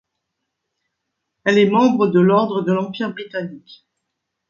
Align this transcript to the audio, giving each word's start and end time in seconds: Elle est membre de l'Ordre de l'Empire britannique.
Elle 1.43 1.59
est 1.59 1.69
membre 1.69 2.07
de 2.07 2.19
l'Ordre 2.19 2.63
de 2.63 2.71
l'Empire 2.73 3.13
britannique. 3.13 3.85